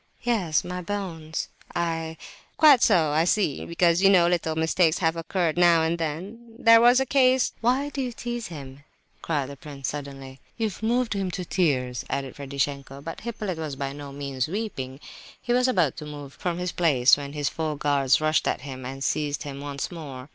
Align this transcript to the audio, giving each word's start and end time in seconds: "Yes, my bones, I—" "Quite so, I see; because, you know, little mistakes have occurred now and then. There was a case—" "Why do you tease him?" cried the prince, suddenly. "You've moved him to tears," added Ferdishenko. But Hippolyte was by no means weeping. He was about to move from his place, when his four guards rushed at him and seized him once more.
"Yes, 0.23 0.63
my 0.63 0.81
bones, 0.81 1.47
I—" 1.75 2.17
"Quite 2.57 2.81
so, 2.81 3.11
I 3.11 3.23
see; 3.25 3.65
because, 3.65 4.01
you 4.01 4.09
know, 4.09 4.25
little 4.25 4.55
mistakes 4.55 4.97
have 4.97 5.15
occurred 5.15 5.59
now 5.59 5.83
and 5.83 5.99
then. 5.99 6.55
There 6.57 6.81
was 6.81 6.99
a 6.99 7.05
case—" 7.05 7.53
"Why 7.61 7.89
do 7.89 8.01
you 8.01 8.11
tease 8.11 8.47
him?" 8.47 8.83
cried 9.21 9.49
the 9.51 9.55
prince, 9.55 9.89
suddenly. 9.89 10.39
"You've 10.57 10.81
moved 10.81 11.13
him 11.13 11.29
to 11.29 11.45
tears," 11.45 12.03
added 12.09 12.35
Ferdishenko. 12.35 13.01
But 13.03 13.21
Hippolyte 13.21 13.59
was 13.59 13.75
by 13.75 13.93
no 13.93 14.11
means 14.11 14.47
weeping. 14.47 14.99
He 15.39 15.53
was 15.53 15.67
about 15.67 15.97
to 15.97 16.07
move 16.07 16.33
from 16.33 16.57
his 16.57 16.71
place, 16.71 17.15
when 17.15 17.33
his 17.33 17.47
four 17.49 17.77
guards 17.77 18.19
rushed 18.19 18.47
at 18.47 18.61
him 18.61 18.83
and 18.87 19.03
seized 19.03 19.43
him 19.43 19.61
once 19.61 19.91
more. 19.91 20.29